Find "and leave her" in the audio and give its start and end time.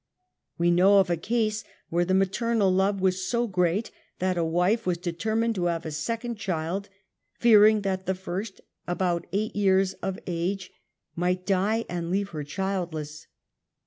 11.87-12.43